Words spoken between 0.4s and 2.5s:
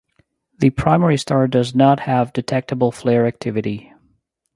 The primary star does not have